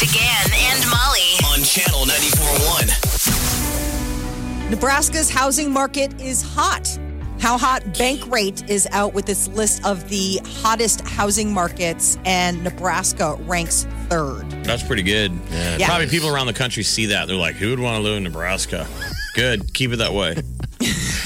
[0.00, 1.36] Big Party began and Molly.
[1.52, 4.70] on channel 94.1.
[4.70, 6.98] Nebraska's housing market is hot.
[7.40, 7.82] How hot?
[7.94, 14.50] Bankrate is out with its list of the hottest housing markets, and Nebraska ranks third.
[14.64, 15.30] That's pretty good.
[15.50, 15.86] Yeah.
[15.86, 17.28] Probably people around the country see that.
[17.28, 18.88] They're like, who would want to live in Nebraska?
[19.34, 19.72] Good.
[19.72, 20.34] Keep it that way.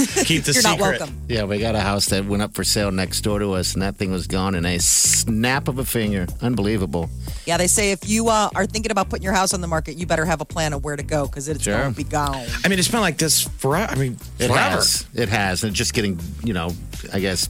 [0.25, 0.65] Keep the You're secret.
[0.65, 1.21] not welcome.
[1.29, 3.83] Yeah, we got a house that went up for sale next door to us, and
[3.83, 6.27] that thing was gone in a snap of a finger.
[6.41, 7.09] Unbelievable.
[7.47, 9.97] Yeah, they say if you uh, are thinking about putting your house on the market,
[9.97, 11.77] you better have a plan of where to go because it's Sure.
[11.79, 12.45] going to be gone.
[12.65, 13.93] I mean, it's been like this forever.
[13.93, 14.55] I mean, It forever.
[14.77, 15.07] has.
[15.15, 15.63] It has.
[15.63, 16.71] And it's just getting, you know,
[17.13, 17.49] I guess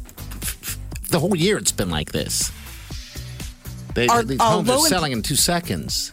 [1.10, 2.50] the whole year it's been like this.
[3.94, 6.10] They, Are- these are homes are in- selling in two seconds.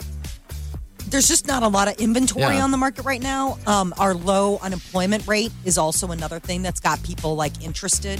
[1.10, 2.64] There's just not a lot of inventory Yeah.
[2.64, 3.58] on the market right now.
[3.66, 8.20] Um, our low unemployment rate is also another thing that's got people like interested.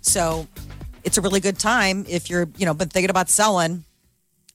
[0.00, 0.46] So
[1.02, 3.84] it's a really good time if you're, you know, been thinking about selling.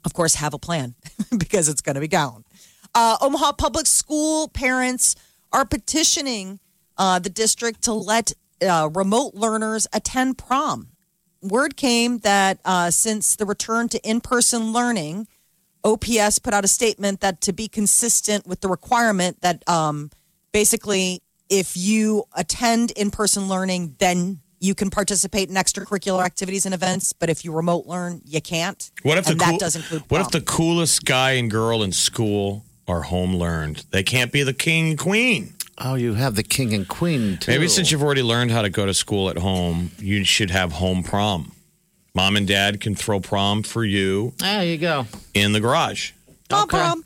[0.04, 0.96] Of course, have a plan
[1.38, 2.44] because it's going to be gone.
[2.96, 5.16] Uh, Omaha Public School parents
[5.52, 6.60] are petitioning
[6.98, 8.34] uh, the district to let
[8.68, 10.88] uh, remote learners attend prom.
[11.42, 15.28] Word came that uh, since the return to in person learning,
[15.84, 20.10] OPS put out a statement that to be consistent with the requirement that um,
[20.52, 26.76] basically if you attend in person learning, then you can participate in extracurricular activities and
[26.76, 27.14] events.
[27.14, 28.92] But if you remote learn, you can't.
[29.04, 31.82] What if and the that cool- does include What if the coolest guy and girl
[31.82, 33.86] in school are home learned?
[33.92, 35.56] They can't be the king and queen.
[35.82, 37.52] Oh, you have the king and queen, too.
[37.52, 40.74] Maybe since you've already learned how to go to school at home, you should have
[40.74, 41.54] home prom.
[42.16, 45.06] Mom and dad can throw prom for you There you go.
[45.34, 46.12] in the garage.
[46.50, 46.78] Prom, Okay.
[46.78, 47.04] prom.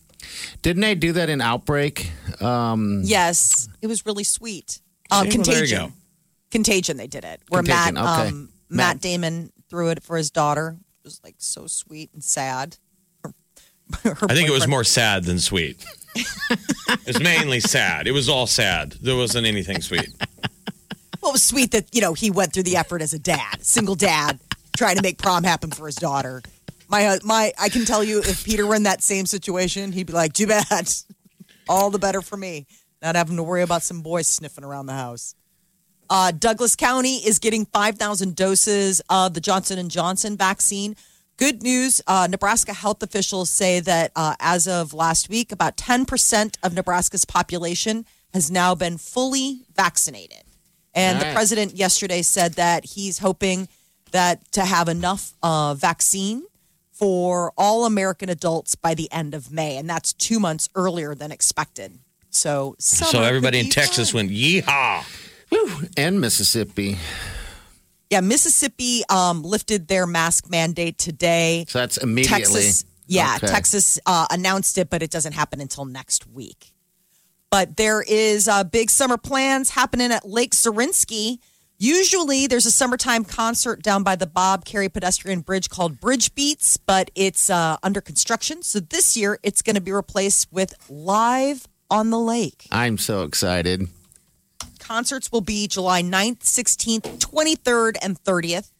[0.61, 2.09] Didn't they do that in Outbreak?
[2.41, 4.79] Um, Yes, it was really sweet.
[5.11, 5.37] Uh, See?
[5.37, 5.79] Well, there you Contagion.
[5.87, 5.93] go.
[6.51, 6.97] Contagion.
[6.97, 8.29] They did it where Contagion, Matt okay.
[8.29, 10.77] um, Matt Damon threw it for his daughter.
[11.03, 12.77] It was like so sweet and sad.
[13.23, 13.33] Her-
[14.15, 15.83] her I think it was boyfriend- more sad than sweet.
[16.15, 18.07] it was mainly sad.
[18.07, 18.93] It was all sad.
[19.01, 20.09] There wasn't anything sweet.
[21.21, 23.63] Well, it was sweet that you know he went through the effort as a dad,
[23.65, 24.39] single dad,
[24.75, 26.41] trying to make prom happen for his daughter.
[26.87, 30.07] My uh, my, I can tell you, if Peter were in that same situation, he'd
[30.07, 30.91] be like, "Too bad,
[31.69, 32.67] all the better for me,
[33.01, 35.35] not having to worry about some boys sniffing around the house."
[36.09, 40.95] Uh, Douglas County is getting 5,000 doses of the Johnson and Johnson vaccine.
[41.37, 46.57] Good news: uh, Nebraska health officials say that uh, as of last week, about 10%
[46.61, 50.43] of Nebraska's population has now been fully vaccinated.
[50.95, 53.67] And the president yesterday said that he's hoping
[54.13, 56.43] that to have enough uh, vaccine
[56.91, 61.31] for all American adults by the end of May, and that's two months earlier than
[61.31, 61.99] expected.
[62.29, 64.27] So, So everybody in Texas fun.
[64.27, 65.03] went, yeehaw.
[65.97, 66.97] and Mississippi.
[68.09, 71.65] Yeah, Mississippi um, lifted their mask mandate today.
[71.67, 72.39] So that's immediately.
[72.39, 73.47] Texas, yeah, Okay.
[73.47, 76.73] Texas uh, announced it, but it doesn't happen until next week.
[77.49, 81.39] But there is uh, big summer plans happening at Lake Zorinsky.
[81.85, 86.77] Usually, there's a summertime concert down by the Bob Kerrey pedestrian bridge called Bridge Beats,
[86.77, 88.63] but it's uh, under construction.
[88.63, 92.67] So this year, it's going to be replaced with Live on the Lake.
[92.71, 93.89] I'm so excited.
[94.79, 98.71] Concerts will be July 9th, 16th, 23rd, and 30th.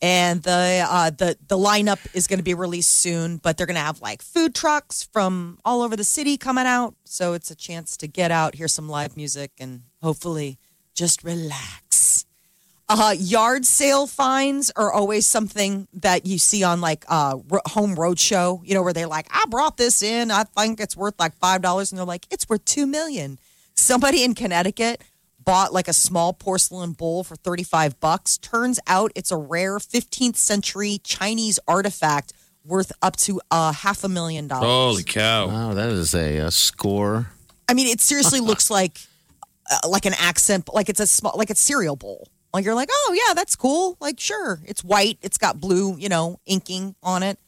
[0.00, 3.74] And the uh, the the lineup is going to be released soon, but they're going
[3.74, 7.56] to have like food trucks from all over the city coming out, so it's a
[7.56, 10.58] chance to get out, hear some live music, and hopefully
[10.94, 11.87] just relax.
[12.90, 17.94] Uh, yard sale finds are always something that you see on like uh, ro- home
[17.94, 20.30] road show, you know, where they're like, I brought this in.
[20.30, 21.90] I think it's worth like $5.
[21.92, 23.38] And they're like, it's worth $2 million.
[23.74, 25.02] Somebody in Connecticut
[25.44, 28.38] bought like a small porcelain bowl for 35 bucks.
[28.38, 32.32] Turns out it's a rare 15th century Chinese artifact
[32.64, 34.64] worth up to uh, half a million dollars.
[34.64, 35.48] Holy cow.
[35.48, 37.28] Wow, that is a, a score.
[37.68, 38.98] I mean, it seriously looks like
[39.70, 42.28] uh, like an accent, like it's a small, like a cereal bowl.
[42.52, 43.96] Like you're like, oh yeah, that's cool.
[44.00, 47.38] Like sure, it's white, it's got blue, you know, inking on it.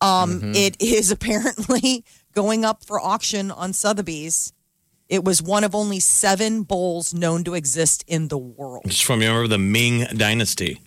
[0.00, 2.04] Um, it is apparently
[2.34, 4.52] going up for auction on Sotheby's.
[5.08, 8.82] It was one of only seven bowls known to exist in the world.
[8.86, 10.80] It's from, you remember, the Ming Dynasty.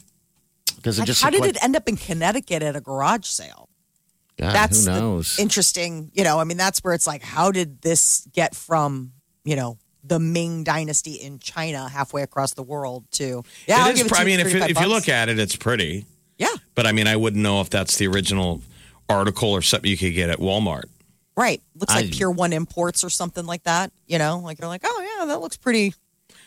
[0.81, 3.70] Does it Like, just how did it end up in Connecticut at a garage sale?
[4.38, 5.40] God, that's who knows?
[5.40, 6.12] interesting.
[6.13, 9.13] You know, I mean, that's where it's like, how did this get from
[9.44, 13.44] you know the Ming Dynasty in China halfway across the world too.
[13.68, 14.04] Yeah, I'll it is.
[14.04, 16.06] give it I mean, if, you- 35 if you look at it, it's pretty.
[16.38, 18.62] yeah, But I mean, I wouldn't know if that's the original
[19.09, 20.83] article or something you could get at Walmart.
[21.36, 21.62] right.
[21.75, 23.92] Looks like I- Pier One Imports or something like that.
[24.07, 25.94] You know, like you're like, oh yeah, that looks pretty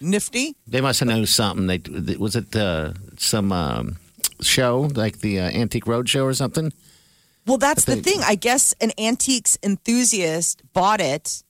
[0.01, 0.57] nifty.
[0.67, 1.67] They must have known something.
[1.67, 3.97] They was it uh, some um,
[4.41, 6.73] show like the uh, Antique Roadshow or something.
[7.47, 8.21] Well, that's But the they- thing.
[8.25, 11.43] I guess an antiques enthusiast bought it,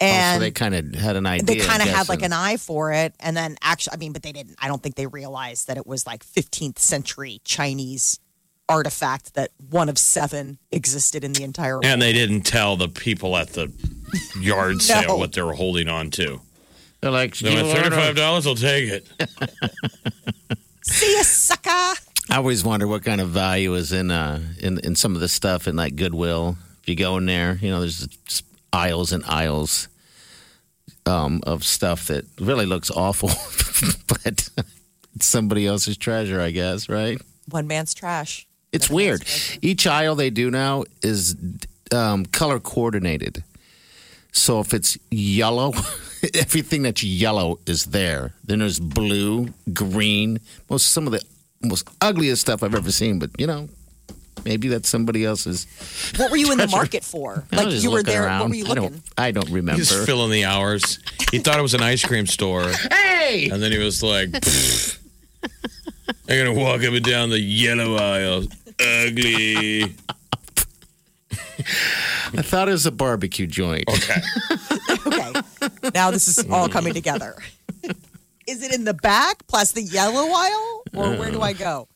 [0.00, 1.56] oh, and so they kind of had an idea.
[1.56, 4.22] they kind of had like an eye for it and then actually i mean but
[4.22, 8.18] they didn't i don't think they realized that it was like 15th century chinese
[8.68, 13.36] artifact that one of seven existed in the entire And they didn't tell the people
[13.36, 13.72] at the
[14.40, 16.40] yard sale what they were holding on to.
[17.00, 18.46] They're like, They went, thirty-five dollars.
[18.46, 19.06] I'll take it.
[20.82, 22.00] see ya sucker
[22.30, 25.28] I always wonder what kind of value is in uh in in some of the
[25.28, 26.56] stuff in like Goodwill.
[26.82, 29.88] If you go in there, you know, there's just aisles and aisles
[31.06, 33.28] um, of stuff that really looks awful,
[34.08, 34.48] but
[35.14, 37.20] it's somebody else's treasure, I guess, right?
[37.48, 39.24] one man's trash It's weird.
[39.62, 41.36] Each aisle they do now is
[41.92, 43.44] um, color coordinated.
[44.32, 45.72] So if it's yellow,
[46.34, 48.34] everything that's yellow is there.
[48.44, 51.22] Then there's blue, green, most some of the
[51.62, 53.18] most ugliest stuff I've ever seen.
[53.18, 53.68] But you know,
[54.44, 55.66] maybe that's somebody else's.
[56.16, 58.40] what were you in the market for like you were there around.
[58.40, 59.78] what were you I looking don't, I don't remember.
[59.78, 60.98] He's filling the hours.
[61.30, 64.28] He thought it was an ice cream store, hey, and then he was like,
[66.28, 68.44] "I'm gonna walk up and down the yellow aisle.
[68.80, 69.94] Ugly."
[71.58, 73.84] I thought it was a barbecue joint.
[73.88, 74.20] Okay.
[75.06, 75.32] okay
[75.94, 77.36] now this is all coming together
[78.46, 81.88] is it in the back plus the yellow aisle or where do i go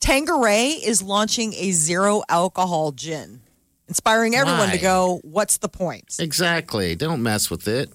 [0.00, 3.42] Tanqueray is launching a zero alcohol gin
[3.88, 6.94] inspiring everyone to go what's the point Exactly.
[6.94, 7.90] Don't mess with it.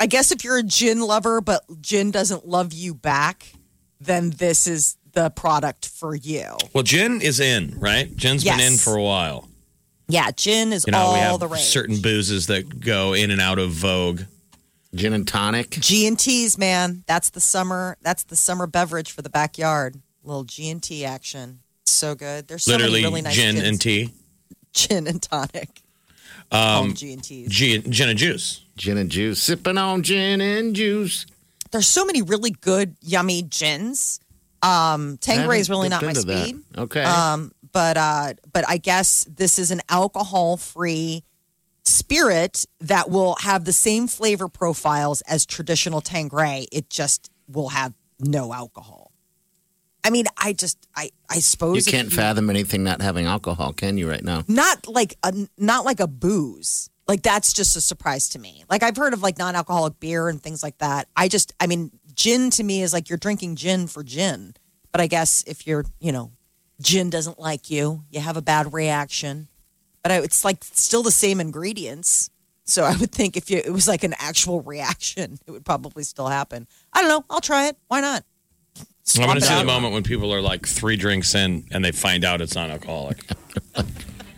[0.00, 3.52] i guess if you're a gin lover but gin doesn't love you back
[4.00, 8.14] then this is the product for you Well, gin is in, right?
[8.16, 9.48] Gin's been in for a while.
[10.08, 13.30] yeah gin is You know, all we have the rage certain boozes that go in
[13.30, 14.22] and out of vogue.
[14.94, 15.70] Gin and tonic.
[15.70, 17.04] G and T's, man.
[17.06, 17.98] That's the summer.
[18.00, 20.00] That's the summer beverage for the backyard.
[20.26, 21.60] Little G and T action.
[21.84, 22.48] So good.
[22.48, 23.68] There's so Literally, many really nice gin gins.
[23.68, 24.10] and tea.
[24.72, 25.82] gin and tonic.
[26.50, 27.48] Um, G and T's.
[27.48, 28.62] Gin, gin and juice.
[28.76, 29.42] Gin and juice.
[29.42, 31.26] Sipping on gin and juice.
[31.70, 34.20] There's so many really good, yummy gins.
[34.62, 36.48] Um, Tanqueray is really not my Dipped into that.
[36.48, 36.62] speed.
[36.76, 37.02] Okay.
[37.02, 41.22] Um, but uh, but I guess this is an alcohol-free
[41.84, 46.66] spirit that will have the same flavor profiles as traditional Tanqueray.
[46.72, 49.05] It just will have no alcohol.
[50.06, 53.72] I mean, I just, I, I you suppose if can't fathom anything not having alcohol,
[53.72, 54.08] can you?
[54.08, 54.44] Right now.
[54.46, 56.90] not like a not like a booze.
[57.08, 58.64] Like that's just a surprise to me.
[58.70, 61.08] Like I've heard of like non-alcoholic beer and things like that.
[61.16, 64.54] I just, I mean, gin to me is like you're drinking gin for gin.
[64.92, 66.30] But I guess if you're, you know,
[66.80, 69.48] gin doesn't like you, you have a bad reaction.
[70.04, 72.30] But I, it's like still the same ingredients.
[72.62, 76.04] So I would think if you, it was like an actual reaction, it would probably
[76.04, 76.68] still happen.
[76.92, 77.24] I don't know.
[77.28, 77.76] I'll try it.
[77.88, 78.22] Why not?
[79.14, 81.84] I'm going Swap to see the moment when people are like three drinks in and
[81.84, 83.24] they find out it's non alcoholic.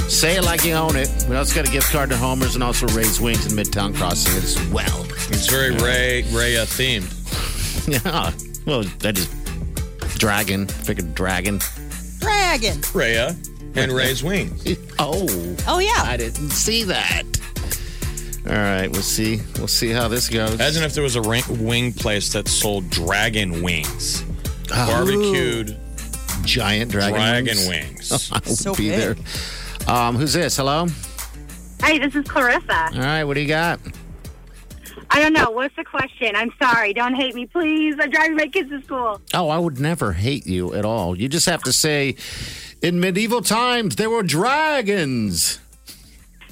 [0.07, 1.09] Say it like you own it.
[1.29, 4.37] We also got a gift card to Homer's and also Ray's Wings in Midtown Crossing
[4.37, 5.05] as well.
[5.33, 7.17] It's very Ray Ray uh, themed.
[7.87, 8.31] Yeah.
[8.67, 9.27] Well, that is
[10.19, 10.67] dragon.
[10.67, 11.59] Figured dragon.
[12.19, 12.77] Dragon.
[12.93, 13.35] Raya
[13.75, 14.63] and Ray's wings.
[14.99, 15.25] Oh.
[15.67, 16.03] Oh yeah.
[16.03, 17.23] I didn't see that.
[18.45, 19.39] All right, we'll see.
[19.57, 20.53] We'll see how this goes.
[20.53, 24.23] Imagine if there was a ra- wing place that sold dragon wings,
[24.69, 25.75] barbecued
[26.43, 28.11] giant dragon, dragon wings.
[28.11, 28.31] wings.
[28.31, 28.99] I will So be big.
[28.99, 29.15] there.
[29.95, 30.57] Um, who's this?
[30.57, 30.85] Hello.
[31.81, 32.89] Hi, this is Clarissa.
[32.93, 33.79] All right, what do you got?
[35.13, 35.51] I don't know.
[35.51, 36.35] What's the question?
[36.35, 36.93] I'm sorry.
[36.93, 37.95] Don't hate me, please.
[37.99, 39.19] I'm driving my kids to school.
[39.33, 41.17] Oh, I would never hate you at all.
[41.17, 42.15] You just have to say,
[42.81, 45.59] in medieval times, there were dragons.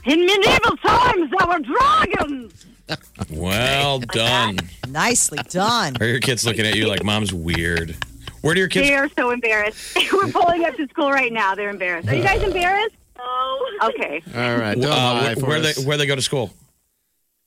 [0.06, 2.66] In medieval times, there were dragons.
[3.30, 4.58] Well done.
[4.88, 5.96] Nicely done.
[6.02, 7.96] Are your kids looking at you like mom's weird?
[8.42, 8.88] Where do your kids?
[8.88, 9.96] They are so embarrassed.
[10.12, 11.54] We're pulling up to school right now.
[11.54, 12.08] They're embarrassed.
[12.10, 12.96] Are you guys embarrassed?
[13.20, 13.78] Oh.
[13.94, 14.24] Okay.
[14.36, 16.52] All right, don't Uh, lie where, for where they where they go to school?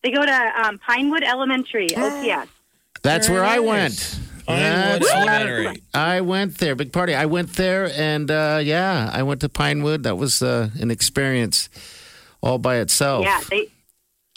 [0.02, 2.48] They go to um, Pinewood Elementary, OCS.
[3.02, 4.18] That's where I went.
[4.46, 5.82] Pinewood That's- Elementary.
[5.94, 7.14] I went there, big party.
[7.14, 10.02] I went there, and uh, yeah, I went to Pinewood.
[10.02, 11.68] That was uh, an experience
[12.42, 13.24] all by itself.
[13.24, 13.68] Yeah, they.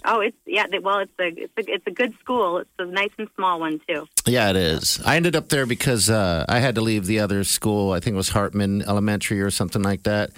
[0.07, 0.67] Oh, it's yeah.
[0.69, 2.59] They, well, it's a it's a it's a good school.
[2.59, 4.07] It's a nice and small one too.
[4.27, 5.01] Yeah, it is.
[5.03, 7.91] I ended up there because uh, I had to leave the other school.
[7.91, 10.29] I think it was Hartman Elementary or something like that,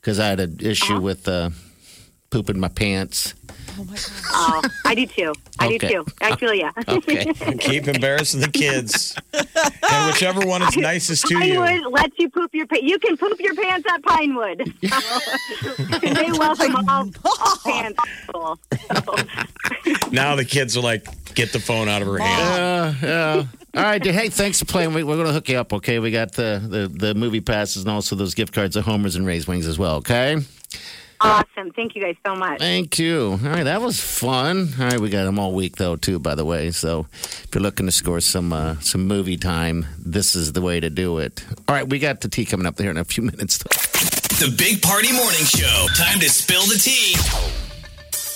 [0.00, 1.50] because I had an issue with uh,
[2.30, 3.34] pooping my pants.
[3.78, 4.10] Oh, my gosh.
[4.38, 5.32] Oh, I do too.
[5.58, 5.78] I Okay.
[5.78, 6.06] do too.
[6.20, 6.70] I feel ya.
[6.86, 7.32] Okay.
[7.58, 11.58] Keep embarrassing the kids, and whichever one is nicest to you.
[11.60, 12.84] Pinewood lets you poop your pants.
[12.86, 14.74] You can poop your pants at Pinewood.
[14.82, 17.98] they welcome all, all pants.
[18.26, 18.58] people.
[20.12, 22.98] Now the kids are like, get the phone out of her hand.
[23.02, 23.44] Yeah, yeah.
[23.74, 24.14] All right, dude.
[24.14, 24.94] Hey, thanks for playing.
[24.94, 25.98] We, we're going to hook you up, okay?
[25.98, 29.26] We got the, the, the movie passes and also those gift cards at Homers and
[29.26, 30.36] Raised Wings as well, okay?
[31.26, 31.72] Awesome.
[31.72, 32.58] Thank you guys so much.
[32.58, 33.32] Thank you.
[33.42, 34.68] All right, that was fun.
[34.78, 36.18] All right, we got them all week though, too.
[36.18, 40.34] By the way, so if you're looking to score some uh, some movie time, this
[40.36, 41.44] is the way to do it.
[41.68, 43.58] All right, we got the tea coming up there in a few minutes.
[44.38, 45.86] The Big Party Morning Show.
[45.96, 47.16] Time to spill the tea.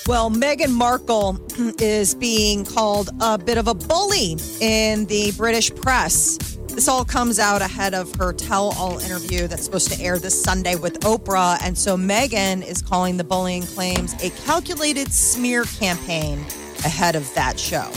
[0.07, 1.39] Well, Meghan Markle
[1.79, 6.50] is being called a bit of a bully in the British press.
[6.81, 10.43] This all comes out ahead of her tell all interview that's supposed to air this
[10.43, 11.59] Sunday with Oprah.
[11.63, 16.39] And so Meghan is calling the bullying claims a calculated smear campaign
[16.83, 17.91] ahead of that show.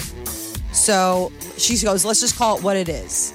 [0.74, 3.32] So she goes, let's just call it what it is.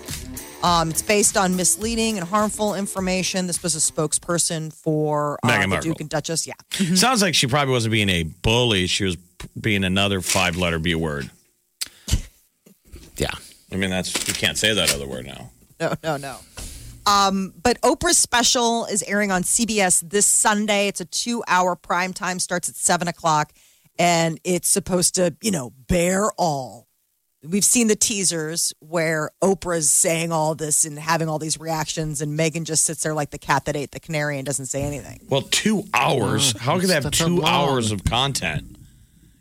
[0.62, 3.46] Um, it's based on misleading and harmful information.
[3.46, 5.90] This was a spokesperson for uh, Meghan the Markle.
[5.92, 6.46] Duke and Duchess.
[6.46, 6.94] Yeah.
[6.94, 8.86] Sounds like she probably wasn't being a bully.
[8.86, 9.16] She was
[9.58, 11.30] being another five letter B word.
[13.16, 13.30] Yeah.
[13.72, 15.50] I mean, that's you can't say that other word now.
[15.80, 16.38] no, no, no.
[17.06, 20.88] Um, but Oprah's special is airing on CBS this Sunday.
[20.88, 23.52] It's a two-hour prime time, starts at seven o'clock,
[23.98, 26.87] and it's supposed to, you know, bear all.
[27.42, 32.38] We've seen the teasers where Oprah's saying all this and having all these reactions, and
[32.38, 35.20] Meghan just sits there like the cat that ate the canary and doesn't say anything.
[35.30, 36.58] Well, two hours.
[36.58, 38.76] How could they have two long- hours of content?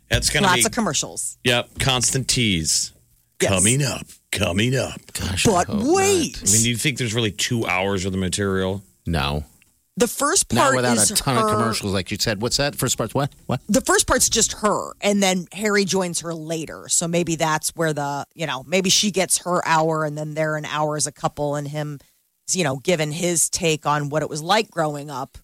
[0.08, 1.36] That's going to Lots be of commercials.
[1.44, 2.92] yep, constant tease.
[3.40, 3.50] Yes.
[3.52, 5.00] Coming up, coming up.
[5.12, 8.18] Gosh, But hope wait, I mean, do you think there's really two hours of the
[8.18, 8.82] material?
[9.06, 9.44] No.
[9.96, 12.42] the first part Not part without is a ton her, of commercials, like you said.
[12.42, 12.74] What's that?
[12.76, 13.14] First part?
[13.14, 13.32] What?
[13.46, 13.60] What?
[13.68, 17.92] the first part's just her and then harry joins her later so maybe that's where
[17.92, 21.12] the you know maybe she gets her hour and then they're an hour as a
[21.12, 21.98] couple and him
[22.52, 25.38] you know given his take on what it was like growing up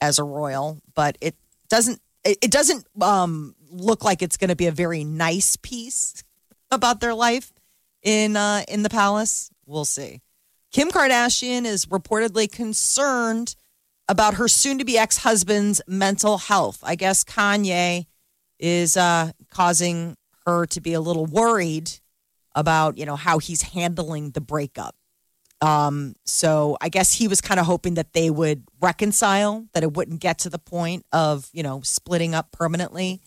[0.00, 1.34] as a royal but it
[1.68, 6.22] doesn't it, it doesn't um look like it's going to be a very nice piece
[6.70, 7.52] about their life
[8.02, 10.20] in uh in the palace we'll see
[10.72, 13.56] kim kardashian is reportedly concerned
[14.08, 16.80] about her soon to be ex husband's mental health.
[16.82, 18.06] I guess Kanye
[18.58, 21.90] is uh, causing her to be a little worried
[22.54, 24.94] about, you know, how he's handling the breakup.
[25.60, 29.94] Um, so I guess he was kind of hoping that they would reconcile, that it
[29.94, 33.20] wouldn't get to the point of, you know, splitting up permanently.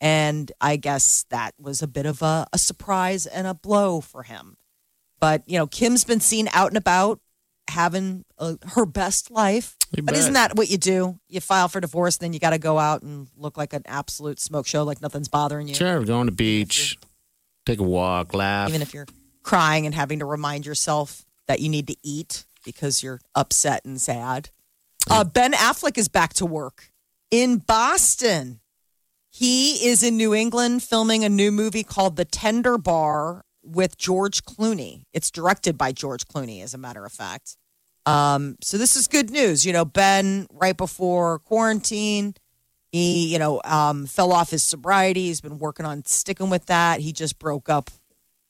[0.00, 4.24] And I guess that was a bit of a, a surprise and a blow for
[4.24, 4.56] him.
[5.20, 7.20] But, you know, Kim's been seen out and about
[7.70, 9.76] having uh, her best life.
[9.96, 10.20] You But bet.
[10.20, 11.18] isn't that what you do?
[11.28, 14.38] You file for divorce, then you got to go out and look like an absolute
[14.38, 15.74] smoke show, like nothing's bothering you.
[15.74, 16.98] Sure, go on the beach,
[17.64, 18.68] take a walk, laugh.
[18.68, 19.06] Even if you're
[19.42, 24.00] crying and having to remind yourself that you need to eat because you're upset and
[24.00, 24.50] sad.
[25.08, 26.90] Uh, ben Affleck is back to work
[27.30, 28.60] in Boston.
[29.36, 34.42] He is in New England filming a new movie called The Tender Bar with George
[34.44, 35.02] Clooney.
[35.12, 37.58] It's directed by George Clooney, as a matter of fact.
[38.06, 39.66] Um, so this is good news.
[39.66, 42.32] You know, Ben, right before quarantine,
[42.90, 45.24] he, you know, um, fell off his sobriety.
[45.24, 47.00] He's been working on sticking with that.
[47.00, 47.90] He just broke up,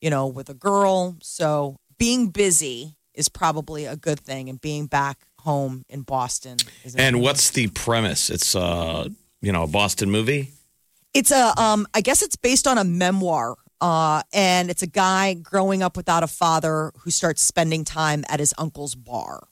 [0.00, 1.16] you know, with a girl.
[1.20, 6.94] So being busy is probably a good thing, and being back home in Boston is.
[6.94, 8.30] And what's the premise?
[8.30, 9.08] It's uh,
[9.40, 10.52] you know, a Boston movie.
[11.16, 13.56] It's a, um, I guess it's based on a memoir.
[13.80, 18.40] Uh, and it's a guy growing up without a father who starts spending time at
[18.40, 19.48] his uncle's bar.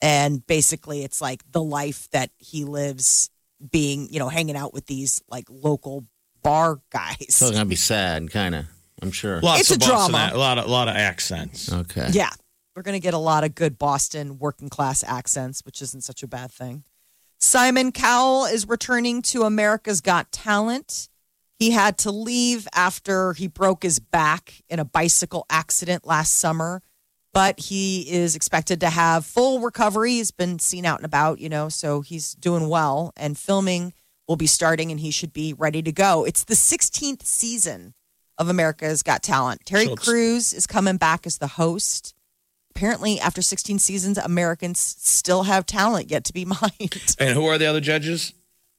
[0.00, 3.30] And basically, it's like the life that he lives
[3.72, 6.04] being, you know, hanging out with these like local
[6.42, 7.16] bar guys.
[7.34, 8.66] So it's gonna be sad, kind of.
[9.02, 9.40] I'm sure.
[9.40, 10.30] Lots It's of a Boston drama.
[10.34, 11.72] a lot of, a lot of accents.
[11.72, 12.08] Okay.
[12.12, 12.30] Yeah.
[12.74, 16.22] We're going to get a lot of good Boston working class accents, which isn't such
[16.22, 16.84] a bad thing.
[17.38, 21.08] Simon Cowell is returning to America's Got Talent.
[21.58, 26.82] He had to leave after he broke his back in a bicycle accident last summer,
[27.32, 30.12] but he is expected to have full recovery.
[30.12, 33.12] He's been seen out and about, you know, so he's doing well.
[33.16, 33.92] And filming
[34.26, 36.24] will be starting and he should be ready to go.
[36.24, 37.94] It's the 16th season
[38.36, 39.62] of America's Got Talent.
[39.64, 42.14] Terry it's- Crews is coming back as the host.
[42.78, 47.16] Apparently, after 16 seasons, Americans still have talent yet to be mined.
[47.18, 48.32] And who are the other judges?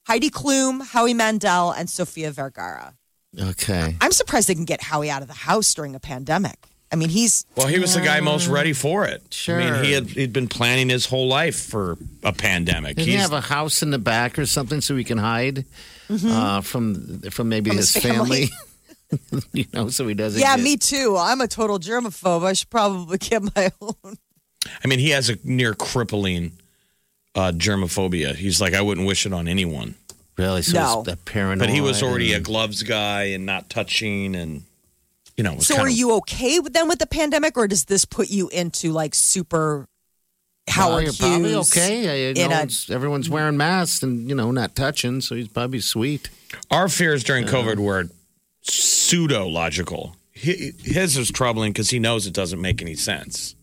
[0.07, 2.93] Heidi Klum, Howie Mandel, and Sofia Vergara.
[3.37, 3.97] Okay.
[3.99, 6.55] I'm surprised they can get Howie out of the house during a pandemic.
[6.93, 9.21] I mean, he's Well, he was the guy most ready for it.
[9.33, 9.59] Sure.
[9.61, 12.95] I mean, he had he'd been planning his whole life for a pandemic.
[12.95, 15.65] Doesn't he have a house in the back or something so he can hide
[16.09, 18.47] uh, from from maybe From his, his family?
[18.47, 18.49] family.
[19.53, 20.39] you know, so he doesn't.
[20.39, 21.15] yeah, get- me too.
[21.17, 22.43] I'm a total germaphobe.
[22.45, 24.17] I should probably get my own.
[24.83, 26.51] I mean, he has a near crippling
[27.35, 28.35] uh, germophobia.
[28.35, 29.95] He's like, I wouldn't wish it on anyone.
[30.37, 30.61] Really?
[30.61, 30.99] So No.
[31.01, 31.59] it's the paranoid.
[31.59, 34.63] But he was already a gloves guy and not touching, and
[35.35, 35.59] you know.
[35.59, 38.47] So, are of- you okay with them with the pandemic, or does this put you
[38.49, 39.85] into like super
[40.69, 42.29] Howard Well, you're probably Hughes okay.
[42.29, 45.79] Uh, in no a- everyone's wearing masks and you know not touching, so he's probably
[45.81, 46.29] sweet.
[46.71, 48.07] Our fears during COVID were
[48.61, 50.15] pseudo logical.
[50.33, 53.55] His is troubling because he knows it doesn't make any sense.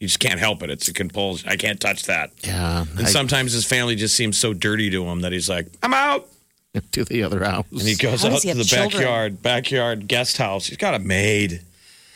[0.00, 0.70] You just can't help it.
[0.70, 1.48] It's a compulsion.
[1.48, 2.30] I can't touch that.
[2.44, 5.66] Yeah, And I- sometimes his family just seems so dirty to him that he's like,
[5.82, 6.28] I'm out.
[6.92, 7.64] to the other house.
[7.70, 8.90] And he goes How out he to the children?
[9.00, 10.66] backyard, backyard guest house.
[10.66, 11.62] He's got a maid.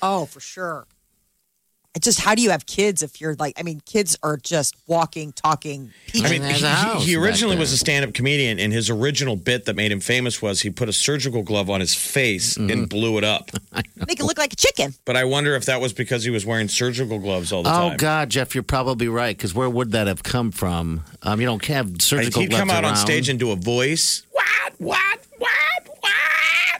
[0.02, 0.86] Oh, for sure.
[1.92, 4.76] It just how do you have kids if you're like I mean, kids are just
[4.86, 6.28] walking, talking, people.
[6.28, 9.74] I mean, there's he, he originally was a stand-up comedian, and his original bit that
[9.74, 12.70] made him famous was he put a surgical glove on his face Mm-hmm.
[12.70, 13.50] and blew it up.
[14.06, 14.94] make it look like a chicken.
[15.04, 17.72] But I wonder if that was because he was wearing surgical gloves all the Oh
[17.72, 17.92] time.
[17.92, 19.36] Oh god, Jeff, you're probably right.
[19.36, 21.02] Because where would that have come from?
[21.22, 23.56] Um, you don't have Like, surgical he'd come gloves out on stage and do a
[23.56, 24.24] voice.
[24.30, 24.74] What?
[24.78, 25.26] What?
[25.38, 25.50] What?
[26.00, 26.12] What?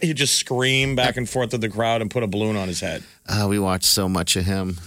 [0.03, 2.81] He'd just scream back and forth to the crowd and put a balloon on his
[2.81, 3.03] head.
[3.29, 4.79] Oh, we watched so much of him.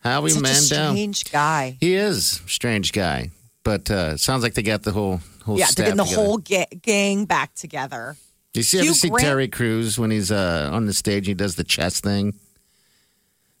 [0.00, 0.60] Howie Such a Mandel.
[0.92, 1.76] strange guy.
[1.80, 3.30] He is strange guy,
[3.64, 6.22] but uh, sounds like they got the whole whole Yeah, they're getting the together.
[6.22, 8.16] whole ga- gang back together.
[8.52, 11.26] Do you see, Hugh ever see Grant- Terry Crews when he's uh, on the stage?
[11.26, 12.34] He does the chest thing.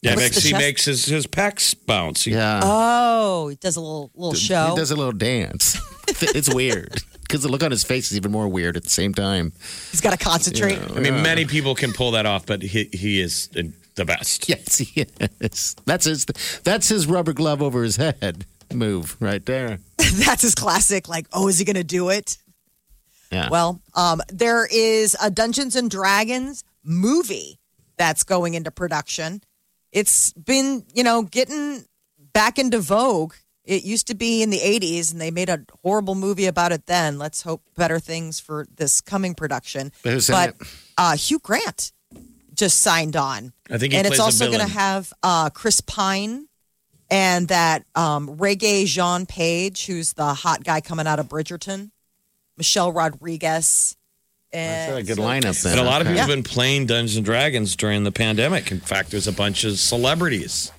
[0.00, 2.24] Yeah, What's makes, the he chest- makes his, his pecs bounce.
[2.24, 4.70] He- Yeah, Oh, he does a little little show.
[4.70, 5.76] he does a little dance.
[6.08, 9.12] it's weird because the look on his face is even more weird at the same
[9.12, 9.52] time.
[9.90, 10.78] He's got to concentrate.
[10.94, 13.48] I mean, many people can pull that off, but he, he is
[13.98, 14.48] the best.
[14.48, 15.06] Yes, he
[15.40, 15.76] is.
[15.84, 16.24] That's his.
[16.64, 19.78] That's his rubber glove over his head move right there.
[19.98, 21.08] That's his classic.
[21.08, 22.38] Like, oh, is he going to do it?
[23.30, 23.48] Yeah.
[23.50, 27.58] Well, um, there is a Dungeons and Dragons movie
[27.98, 29.42] that's going into production.
[29.92, 31.84] It's been, you know, getting
[32.32, 33.34] back into vogue.
[33.64, 36.86] It used to be in the 80s, and they made a horrible movie about it
[36.86, 37.18] then.
[37.18, 39.92] Let's hope better things for this coming production.
[40.02, 40.56] But who's in it?
[40.96, 41.92] uh, Hugh Grant
[42.58, 43.52] just signed on.
[43.70, 46.46] I think he and it's plays a also going to have uh, Chris Pine
[47.10, 51.90] and that um, Regé-Jean Page, who's the hot guy coming out of Bridgerton,
[52.56, 53.96] Michelle Rodriguez.
[54.52, 55.62] That's And a good so- lineup.
[55.62, 56.14] Then And a lot of Okay.
[56.16, 58.70] people have been playing Dungeons and Dragons during the pandemic.
[58.70, 60.72] In fact, there's a bunch of celebrities.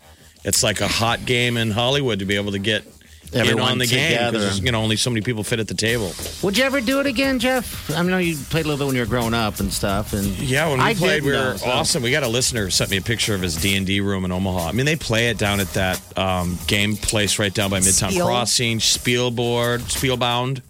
[0.44, 2.92] It's like a hot game in Hollywood to be able to get in
[3.34, 4.32] Everyone on the game together.
[4.32, 6.12] because there's, you know only so many people fit at the table.
[6.42, 7.90] Would you ever do it again, Jeff?
[7.92, 10.14] I know you played a little bit when you were growing up and stuff.
[10.14, 12.04] And Yeah, when we I played, did we know, were so- awesome.
[12.04, 14.26] We got a listener who sent me a picture of his D and D room
[14.26, 14.70] in Omaha.
[14.70, 18.10] I mean, they play it down at that um, game place right down by Midtown
[18.12, 18.26] Spiel.
[18.26, 20.62] Crossing, Spielboard, Spielbound.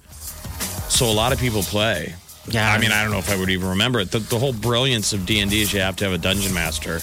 [0.90, 2.16] So a lot of people play.
[2.50, 2.72] Yeah.
[2.74, 4.10] I mean, I don't know if I would even remember it.
[4.12, 6.52] The, the whole brilliance of D and D is you have to have a dungeon
[6.54, 7.00] master,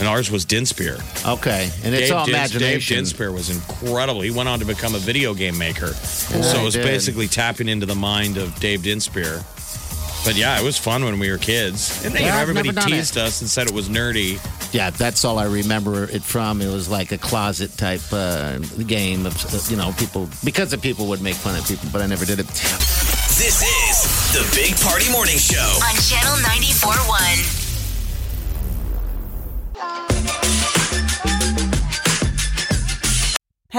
[0.00, 0.98] and ours was Dinspear.
[1.36, 2.96] Okay, and it's all Dins- imagination.
[2.96, 4.22] Dave Dinspear was incredible.
[4.22, 5.88] He went on to become a video game maker.
[5.94, 6.84] so it was did.
[6.84, 9.44] basically tapping into the mind of Dave Dinspear.
[10.22, 12.04] But yeah, it was fun when we were kids.
[12.04, 13.88] And then, you Yeah, know, I've everybody never done teased us and said it was
[13.88, 14.38] nerdy.
[14.74, 16.60] Yeah, that's all I remember it from.
[16.60, 20.82] It was like a closet type uh, game of uh, you know people because of
[20.82, 22.46] people would make fun of people, but I never did it.
[22.46, 25.56] This is the Big Party Morning Show.
[25.82, 27.59] on Channel 94.1.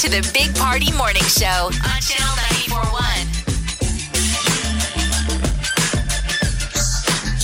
[0.00, 2.32] To the Big Party Morning Show on Channel
[2.72, 3.04] 941.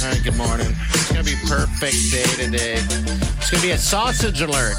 [0.01, 0.75] All right, good morning.
[0.89, 2.77] It's going to be perfect day today.
[2.79, 4.77] It's going to be a sausage alert.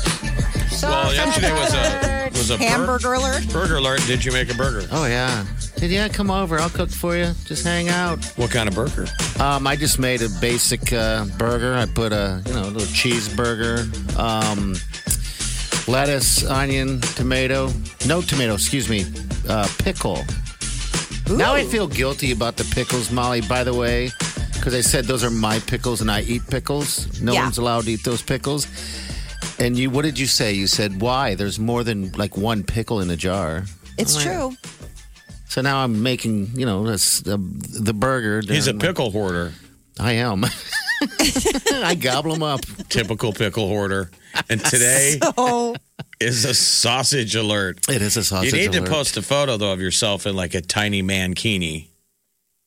[0.82, 3.48] Well, yesterday was a was a bur- alert.
[3.54, 4.02] burger alert.
[4.08, 4.88] Did you make a burger?
[4.92, 5.46] Oh, yeah.
[5.78, 6.58] Did yeah, come over.
[6.58, 7.34] I'll cook for you.
[7.46, 8.26] Just hang out.
[8.38, 9.06] What kind of burger?
[9.40, 11.76] Um, I just made a basic uh, burger.
[11.76, 13.86] I put a you know a little cheeseburger,
[14.18, 14.74] um,
[15.88, 17.72] lettuce, onion, tomato.
[18.06, 19.06] No tomato, excuse me,
[19.50, 20.24] uh, pickle.
[21.30, 23.42] Now I feel guilty about the pickles, Molly.
[23.42, 24.10] By the way,
[24.54, 27.22] because I said those are my pickles and I eat pickles.
[27.22, 27.44] No Yeah.
[27.44, 28.68] one's allowed to eat those pickles.
[29.60, 30.54] And you, what did you say?
[30.54, 31.36] You said why?
[31.36, 33.66] There's more than like one pickle in a jar.
[33.98, 34.56] It's true.
[35.50, 38.42] So now I'm making, you know, this, uh, the burger.
[38.42, 39.54] He's a during- pickle hoarder.
[40.00, 40.46] I am.
[41.84, 42.62] I gobble them up.
[42.90, 44.10] Typical pickle hoarder.
[44.50, 45.76] And today Oh,
[46.20, 47.88] is a sausage alert.
[47.90, 48.54] It is a sausage.
[48.54, 48.86] you need alert.
[48.86, 51.88] to post a photo though of yourself in like a tiny mankini,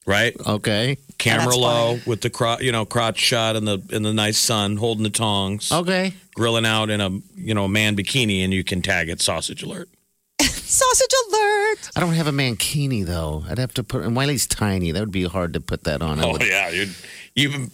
[0.06, 0.34] right?
[0.46, 0.98] Okay.
[1.18, 2.02] Camera that's low fine.
[2.06, 5.10] with the cro- you know crotch shot in the in the nice sun, holding the
[5.10, 6.14] tongs, Okay.
[6.34, 9.62] grilling out in a you know a man bikini, and you can tag it sausage
[9.62, 9.88] alert.
[10.40, 11.90] sausage alert.
[11.94, 13.44] I don't have a mankini though.
[13.48, 14.02] I'd have to put.
[14.02, 14.92] And Wiley's tiny.
[14.92, 16.24] That would be hard to put that on.
[16.24, 16.86] Oh would- yeah, you
[17.34, 17.70] you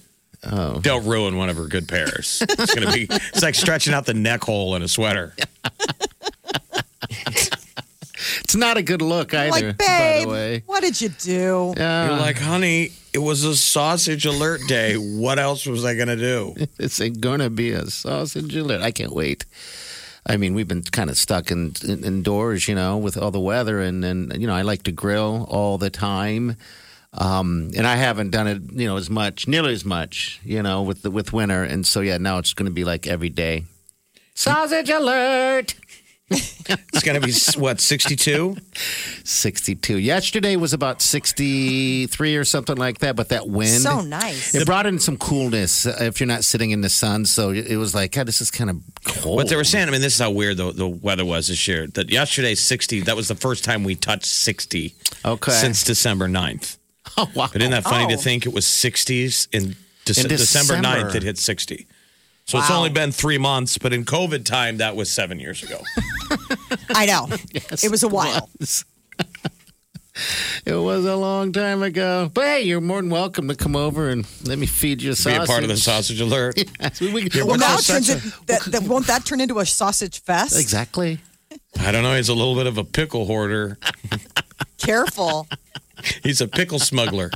[0.48, 0.80] Oh.
[0.80, 2.42] don't ruin one of her good pairs.
[2.48, 5.34] It's gonna be it's like stretching out the neck hole in a sweater.
[8.40, 9.50] It's not a good look either.
[9.50, 10.62] Like, by the babe, way.
[10.66, 11.74] what did you do?
[11.76, 12.06] Yeah.
[12.08, 14.94] You're like, honey, it was a sausage alert day.
[14.94, 16.54] What else was I gonna do?
[16.78, 18.82] it's gonna be a sausage alert.
[18.82, 19.44] I can't wait.
[20.24, 23.40] I mean, we've been kind of stuck in, in indoors, you know, with all the
[23.40, 26.56] weather, and and you know, I like to grill all the time.
[27.12, 30.82] Um, and I haven't done it, you know, as much, nearly as much, you know,
[30.82, 31.62] with the, with winter.
[31.62, 33.64] And so, yeah, now it's going to be like every day.
[34.34, 35.74] Sausage alert!
[36.28, 38.56] It's gonna be what sixty two.
[39.22, 39.98] 62.
[39.98, 43.68] Yesterday was about 63 or something like that, but that wind.
[43.82, 44.52] So nice.
[44.52, 47.24] It brought in some coolness uh, if you're not sitting in the sun.
[47.26, 49.36] So it it was like, God, this is kind of cold.
[49.36, 51.68] What they were saying, I mean, this is how weird the, the weather was this
[51.68, 51.86] year.
[51.86, 55.52] That yesterday, 60, that was the first time we touched 60 Okay.
[55.52, 56.76] since December 9th.
[57.16, 57.48] Oh, wow.
[57.52, 58.16] But isn't that funny Oh.
[58.16, 59.74] to think it was 60s in,
[60.04, 60.88] Dece- In December December.
[61.10, 61.86] 9th it hit 60.
[62.44, 65.80] So it's only been three months, but in COVID time, that was seven years ago.
[66.90, 67.26] I know.
[67.52, 68.48] Yes, it was a while.
[68.60, 68.84] was.
[70.64, 72.30] It was a long time ago.
[72.32, 75.12] But hey, you're more than welcome to come over and let me feed you a
[75.12, 75.42] Be sausage.
[75.42, 76.56] a part of the sausage alert.
[76.80, 79.66] Yes, we- we- Well, now call turns it, that, that, won't that turn into a
[79.66, 80.58] sausage fest?
[80.58, 81.18] Exactly.
[81.78, 82.16] I don't know.
[82.16, 83.76] He's a little bit of a pickle hoarder.
[84.78, 85.46] Careful.
[86.22, 87.30] He's a pickle smuggler.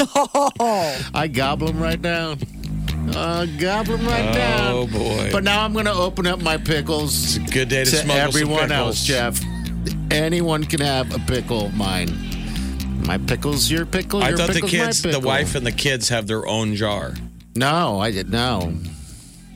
[0.00, 2.38] Oh, I gobble them right down.
[3.14, 4.74] Uh, gobble them right down.
[4.74, 5.28] Oh, boy.
[5.30, 7.96] But now I'm going to open up my pickles It's a Good day to, to
[7.96, 9.04] smuggle everyone some else.
[9.04, 9.40] Jeff.
[10.10, 12.08] Anyone can have a pickle of mine.
[13.06, 14.22] My pickle's your pickle.
[14.22, 17.14] I your thought the kids, the wife and the kids have their own jar.
[17.54, 18.72] No, I did no.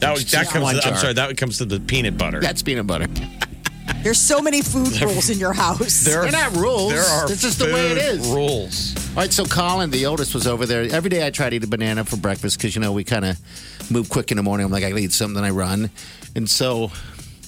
[0.01, 0.63] That, was, that comes.
[0.63, 1.13] one To, I'm sorry.
[1.15, 2.41] That one comes to the peanut butter.
[2.41, 3.07] That's peanut butter.
[4.05, 6.05] There's so many food rules in your house.
[6.05, 6.93] There They're not rules.
[6.93, 8.29] There are It's just the way it food is.
[8.29, 8.95] Rules.
[9.11, 10.83] All right, so Colin, the oldest, was over there.
[10.95, 13.25] Every day I try to eat a banana for breakfast because, you know, we kind
[13.25, 14.67] of move quick in the morning.
[14.67, 15.91] I'm like, I gotta eat something, then I run.
[16.37, 16.91] And so,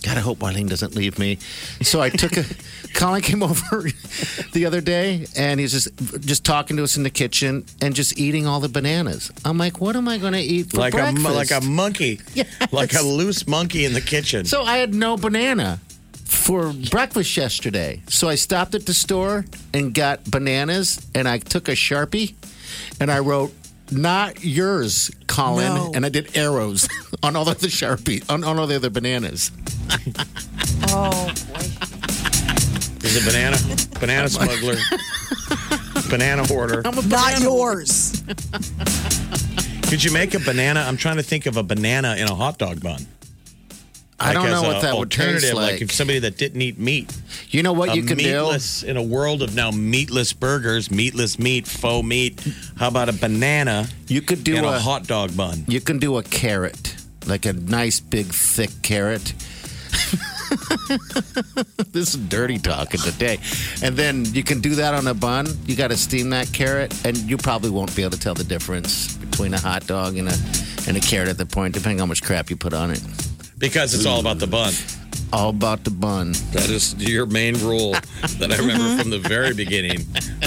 [0.03, 1.37] God, I hope Marlene doesn't leave me.
[1.83, 2.45] So I took a,
[2.95, 3.83] Colin came over
[4.53, 5.88] the other day and he's just
[6.21, 9.31] just talking to us in the kitchen and just eating all the bananas.
[9.45, 11.23] I'm like, what am I going to eat for Like a breakfast?
[11.23, 12.47] mo- like a monkey, Yes.
[12.73, 14.45] like a loose monkey in the kitchen.
[14.47, 15.81] So I had no banana
[16.27, 18.03] for breakfast yesterday.
[18.09, 22.35] So I stopped at the store and got bananas and I took a Sharpie
[23.01, 23.53] and I wrote
[23.91, 25.93] not yours, Colin, No.
[25.95, 26.89] and I did arrows
[27.23, 29.51] on all of the Sharpie on, on all the other bananas.
[30.89, 31.61] oh, boy.
[33.03, 33.57] He's a banana
[34.01, 34.77] banana smuggler,
[36.11, 36.83] banana hoarder.
[36.83, 38.23] Not yours.
[39.89, 40.81] Could you make a banana?
[40.81, 43.07] I'm trying to think of a banana in a hot dog bun.
[44.27, 45.81] I don't know what that would taste alternative, like.
[45.83, 47.17] if somebody that didn't eat meat.
[47.49, 48.25] You know what you can do?
[48.25, 53.12] meatless, In a world of now meatless burgers, meatless meat, faux meat, how about a
[53.12, 55.65] banana You could do a, a hot dog bun?
[55.69, 59.35] You can do a carrot, like a nice big thick carrot.
[61.93, 63.39] this is dirty talking today.
[63.83, 65.47] And then you can do that on a bun.
[65.67, 68.45] You got to steam that carrot, and you probably won't be able to tell the
[68.45, 70.35] difference between a hot dog and a
[70.89, 73.03] and a carrot at the point, depending on how much crap you put on it.
[73.59, 74.73] Because it's all about the bun.
[75.33, 76.33] All about the bun.
[76.53, 77.92] That is your main rule
[78.38, 80.01] that I remember from the very beginning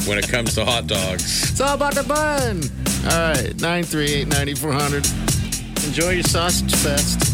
[0.05, 1.49] when it comes to hot dogs.
[1.51, 2.61] It's all about the bun.
[3.11, 5.05] All right, nine three eight ninety four hundred.
[5.85, 7.25] Enjoy your sausage fest.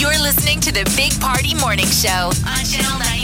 [0.00, 3.17] You're listening to the Big Party Morning Show on Channel 941.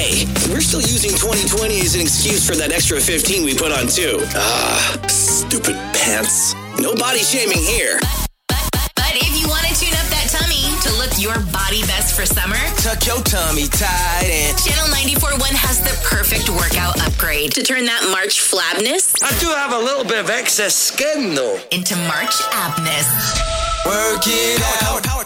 [0.00, 3.84] Hey, we're still using 2020 as an excuse for that extra 15 we put on
[3.84, 4.16] too.
[4.32, 6.56] Ah, stupid pants.
[6.80, 8.00] No body shaming here.
[8.48, 12.24] But if you want to tune up that tummy to look your body best for
[12.24, 14.88] summer, Tuck your tummy tight and Channel
[15.20, 19.84] 941 has the perfect workout upgrade to turn that March flabness I do have a
[19.84, 21.60] little bit of excess skin though.
[21.76, 23.04] into March abness.
[23.84, 25.19] Work it out.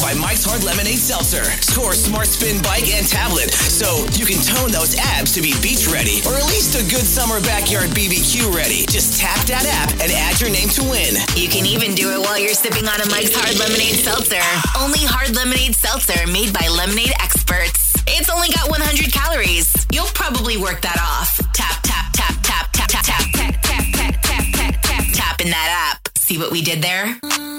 [0.00, 1.44] By Mike's Hard Lemonade Seltzer.
[1.60, 5.86] Score Smart Spin Bike and Tablet so you can tone those abs to be beach
[5.92, 8.88] ready or at least a good summer backyard BBQ ready.
[8.88, 11.20] Just tap that app and add your name to win.
[11.36, 14.42] You can even do it while you're sipping on a Mike's Hard Lemonade Seltzer.
[14.80, 17.94] Only hard lemonade seltzer made by lemonade experts.
[18.08, 19.68] It's only got 100 calories.
[19.92, 21.36] You'll probably work that off.
[21.52, 25.50] Tap, tap, tap, tap, tap, tap, tap, tap, tap, tap, tap, tap, tap, tap in
[25.50, 26.08] that app.
[26.16, 27.49] See what we did there?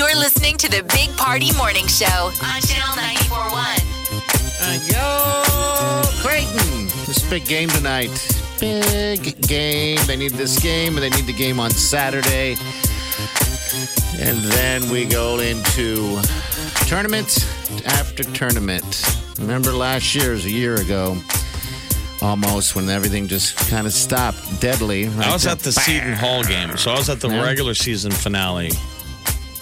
[0.00, 3.76] You're listening to the Big Party Morning Show on Channel 941.
[4.58, 6.86] Uh, yo, Creighton.
[7.06, 8.08] This big game tonight.
[8.58, 9.98] Big game.
[10.06, 12.52] They need this game, and they need the game on Saturday.
[14.18, 16.18] And then we go into
[16.86, 17.46] tournament
[17.84, 19.04] after tournament.
[19.38, 21.18] Remember last year, it was a year ago,
[22.22, 25.08] almost, when everything just kind of stopped deadly.
[25.18, 27.42] I was at the Seton Hall game, so I was at the Yeah.
[27.42, 28.70] regular season finale.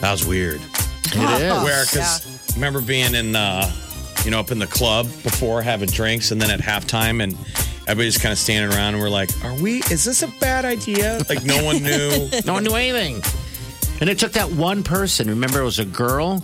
[0.01, 0.61] That was weird.
[1.07, 1.65] It is.
[1.65, 3.71] Where, because remember being in, uh,
[4.25, 7.35] you know, up in the club before having drinks, and then at halftime, and
[7.87, 9.79] everybody's kind of standing around, and we're like, "Are we?
[9.91, 12.29] Is this a bad idea?" Like no one knew.
[12.45, 13.23] No one knew anything.
[14.01, 15.29] And it took that one person.
[15.29, 16.43] Remember, it was a girl,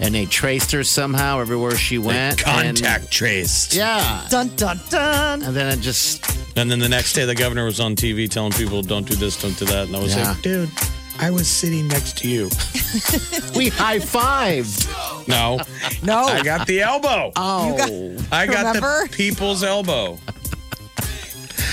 [0.00, 2.38] and they traced her somehow everywhere she went.
[2.38, 3.72] Contact traced.
[3.72, 4.26] And, yeah.
[4.30, 5.42] Dun dun dun.
[5.42, 6.24] And then it just,
[6.56, 9.40] And then the next day, the governor was on TV telling people, "Don't do this,
[9.42, 10.30] don't do that," and I was Yeah.
[10.30, 10.70] like, "Dude."
[11.18, 12.44] I was sitting next to you.
[13.56, 14.88] we high fived.
[15.28, 15.58] No,
[16.02, 16.24] No.
[16.24, 17.32] I got the elbow.
[17.36, 18.16] Oh.
[18.32, 19.06] I got Remember?
[19.06, 20.18] the people's elbow.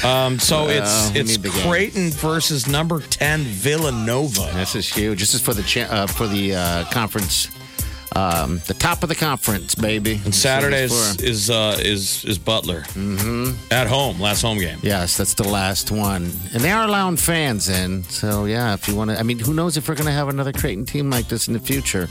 [0.04, 1.67] Um, so it's it's need the game.
[1.67, 4.52] Creighton versus number ten Villanova.
[4.54, 5.19] This is huge.
[5.19, 7.47] This is for the cha- uh, for the uh, conference,
[8.15, 10.20] um, the top of the conference, baby.
[10.24, 12.84] And Saturday is is is uh, is, is Butler
[13.72, 14.80] at home, last home game.
[14.82, 18.04] Yes, that's the last one, and they are allowing fans in.
[18.04, 20.30] So yeah, if you want to, I mean, who knows if we're going to have
[20.30, 22.08] another Creighton team like this in the future?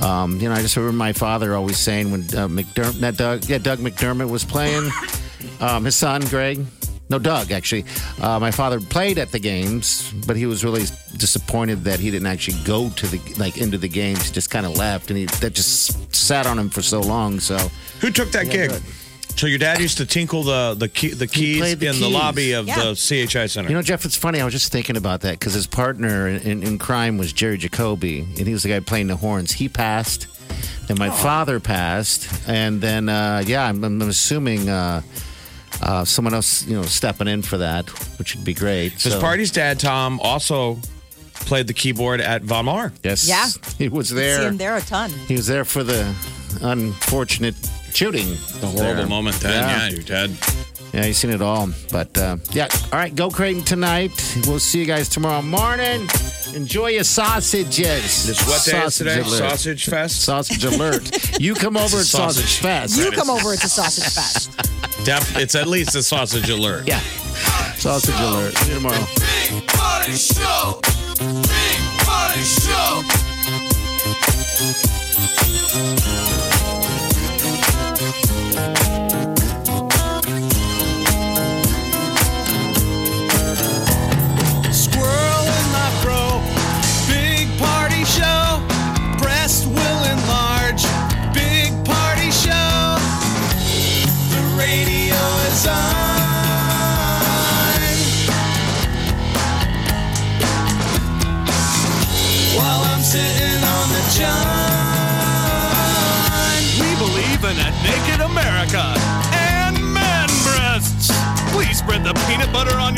[0.00, 3.58] Um, you know, I just remember my father always saying when uh, McDermott, Doug, yeah,
[3.58, 4.90] Doug McDermott was playing,
[5.60, 6.64] um, his son Greg,
[7.10, 7.84] no, Doug actually.
[8.20, 10.84] Uh, my father played at the games, but he was really
[11.16, 14.26] disappointed that he didn't actually go to the like into the games.
[14.26, 17.40] He just kind of left, and he that just sat on him for so long.
[17.40, 17.56] So
[18.00, 18.72] Who took that gig?
[19.36, 22.52] So your dad used to tinkle the the key, the keys the in the lobby
[22.52, 22.92] of Yeah.
[22.92, 23.68] the CHI Center.
[23.68, 24.40] You know, Jeff, it's funny.
[24.40, 27.58] I was just thinking about that because his partner in, in, in crime was Jerry
[27.58, 29.50] Jacoby, and he was the guy playing the horns.
[29.50, 30.28] He passed,
[30.86, 35.02] then my father passed, and then uh, yeah, I'm, I'm assuming uh,
[35.82, 38.92] uh, someone else, you know, stepping in for that, which would be great.
[38.92, 40.78] His So, party's dad, Tom, also
[41.46, 42.92] played the keyboard at Von Maur.
[43.02, 43.48] yes, Yeah.
[43.78, 44.42] he was See there.
[44.48, 45.10] him there a ton.
[45.28, 46.14] He was there for the
[46.62, 47.54] unfortunate
[47.92, 48.28] shooting.
[48.60, 49.06] The horrible there.
[49.06, 49.52] moment then.
[49.52, 50.30] Yeah, your dad.
[50.94, 51.68] Yeah, you've seen it all.
[51.90, 54.12] But uh, yeah, all right, go Creighton tonight.
[54.46, 56.06] We'll see you guys tomorrow morning.
[56.54, 58.26] Enjoy your sausages.
[58.28, 59.20] This what day is Sausage today?
[59.20, 59.38] alert.
[59.50, 60.22] Sausage Fest.
[60.22, 61.10] Sausage alert.
[61.40, 62.44] You come over at sausage.
[62.44, 62.96] Sausage Fest.
[62.96, 64.56] You come over, it's a sausage fest.
[65.04, 66.86] Def- it's at least a sausage alert.
[66.86, 67.00] Yeah.
[67.76, 68.56] Sausage alert.
[68.58, 69.04] See you tomorrow.
[69.50, 70.80] Big Party Show.
[71.18, 73.02] Big Party Show.
[77.84, 79.13] Squirrel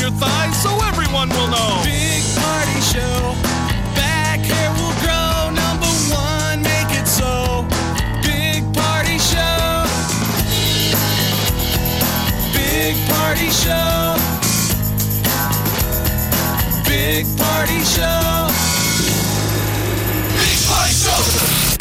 [0.07, 1.81] your thighs so everyone will know.
[1.83, 3.35] Big party show.
[3.95, 5.51] Back hair will grow.
[5.51, 7.65] Number one, make it so.
[8.23, 9.83] Big party show.
[12.55, 14.15] Big party show.
[16.87, 18.47] Big party show.
[20.39, 21.17] Big party show.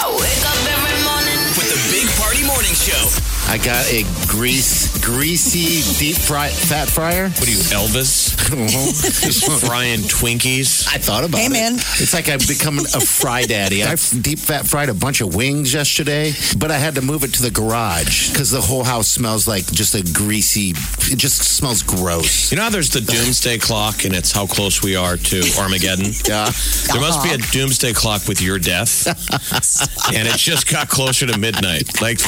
[0.02, 1.40] I wake up every morning.
[1.56, 3.25] With the Big Party Morning Show.
[3.48, 7.28] I got a grease, greasy deep fry fat fryer.
[7.28, 8.34] What are you, Elvis?
[9.24, 10.86] Just frying Twinkies.
[10.92, 11.52] I thought about Hey, it.
[11.52, 11.74] man.
[11.74, 13.84] It's like I've become a fry daddy.
[13.84, 17.34] I deep fat fried a bunch of wings yesterday, but I had to move it
[17.34, 20.70] to the garage because the whole house smells like just a greasy.
[21.10, 22.50] It just smells gross.
[22.50, 26.12] You know how there's the doomsday clock and it's how close we are to Armageddon?
[26.26, 26.50] Yeah.
[26.90, 27.52] There must be a uh-huh.
[27.52, 29.06] doomsday clock with your death.
[30.12, 32.00] and it just got closer to midnight.
[32.02, 32.18] Like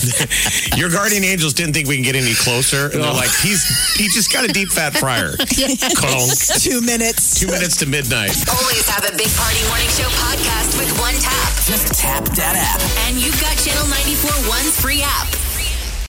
[0.76, 2.92] your guardian angels didn't think we can get any closer.
[2.92, 3.64] And they're like, he's
[3.96, 5.32] he just got a deep fat fryer.
[5.96, 6.62] Clonk.
[6.62, 7.40] Two minutes.
[7.40, 8.36] Two minutes to midnight.
[8.46, 11.52] Always have a Big Party Morning Show podcast with one tap.
[11.64, 12.80] Just tap that app.
[13.08, 15.47] And you've got Channel 94 One's free app.